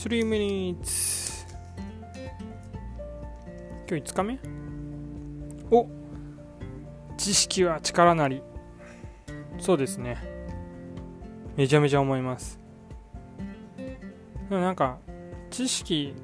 [0.00, 1.46] 3 minutes.
[3.86, 4.38] 今日5日目？
[5.70, 5.86] お
[7.18, 8.42] 知識は力なり。
[9.58, 10.16] そうですね。
[11.54, 12.58] めちゃめちゃ思います。
[14.48, 14.96] でもなんか
[15.50, 16.14] 知識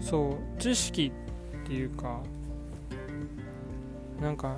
[0.00, 1.12] そう知識
[1.62, 2.22] っていうか
[4.18, 4.56] なんか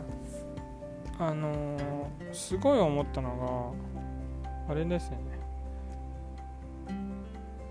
[1.19, 3.75] あのー、すごい思ったの
[4.69, 5.42] があれですね。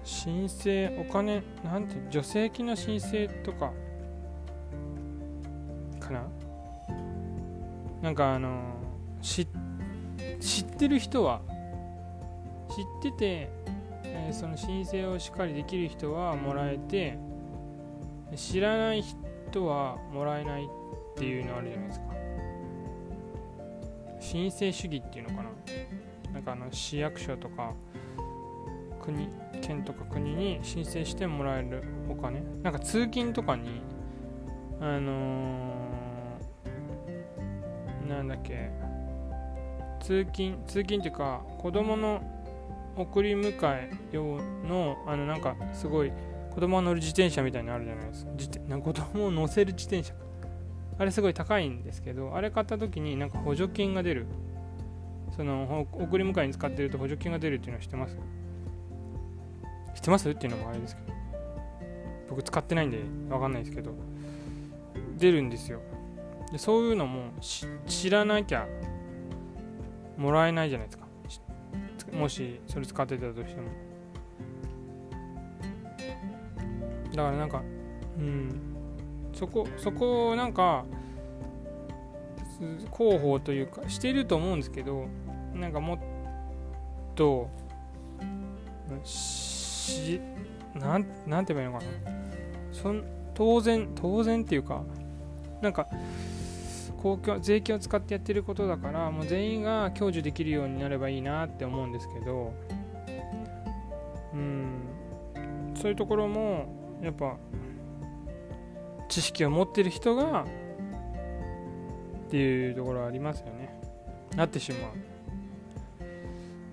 [0.04, 3.72] 申請お金なんて助成金の申請とか
[6.00, 6.27] かな？
[8.02, 8.74] なんかあの
[9.22, 9.48] 知
[10.40, 11.41] 知ってる人は
[12.70, 13.50] 知ってて、
[14.04, 17.20] えー、その申請をしっかりできる人はもらえて
[18.36, 20.68] 知らない人はもらえないっ
[21.16, 22.05] ていうのあるじゃないですか。
[24.20, 25.52] 申請主義っていうのかな？
[26.34, 27.74] なんかあの市役所とか
[29.02, 29.27] 国
[29.62, 33.81] 県とか国に申請してもらえるお金なんか通勤とかに
[34.79, 38.71] あのー、なんだっけ
[40.01, 42.21] 通勤通勤っていうか子供の
[42.98, 46.12] 送り迎え用のあのなんかすごい
[46.53, 48.31] 子供が乗る自転車みたいなのあるじゃないですか。
[48.31, 50.13] 自転子供を乗せる自転車
[50.98, 54.27] あれすごい高いんですけどあれ買った時になんか補助金が出る。
[55.37, 58.18] その送り迎えに使ってると補助金が出るっていうのは知ってます？
[60.02, 60.30] 知ってます？
[60.30, 61.13] っていうのもあれですけど。
[62.30, 62.98] 僕使ってないんで
[63.30, 63.91] 分かんないですけど。
[65.18, 65.80] 出るんですよ。
[66.52, 67.31] でそういうのも
[67.88, 68.68] 知らなきゃ
[70.18, 71.06] もらえないじゃないですか。
[72.18, 73.68] もしそれ使ってたとしても。
[77.12, 77.62] だからなんか
[78.18, 78.50] うん。
[79.34, 80.86] そこそこをなんか
[82.96, 85.08] 広報というかしてると思うんですけど
[85.56, 86.00] なんかもっ
[87.16, 87.50] と
[89.81, 90.22] し
[90.75, 92.22] なんなんて言えばいいのかな。
[92.72, 93.03] そん
[93.34, 94.84] 当然当然っていうか
[95.62, 95.88] なんか
[97.02, 102.53] 公共税金を使ってやってることだからもう全員が享受できるようになればいいなって思うんですけど
[104.34, 104.81] うん
[105.75, 107.38] そういうところもやっぱ
[109.09, 110.46] 知識を持ってる人が
[112.28, 113.78] っていうところはありますよね。
[114.38, 114.88] なってしま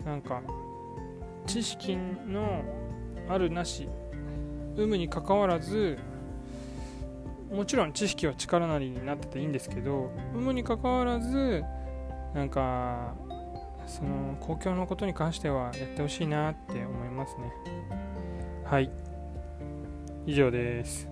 [0.04, 0.06] う。
[0.06, 0.40] なんか
[1.46, 2.62] 知識の
[3.28, 3.88] あるなし。
[4.76, 5.98] 有無にかかわらず
[7.50, 11.64] もちろん知識は力なりになってていいんですけど有無にかかわらず
[12.32, 13.14] なんか
[13.86, 17.52] その公共のことに関してはやってほしいなって思いますね。
[18.64, 18.90] はい。
[20.26, 21.08] 以上です。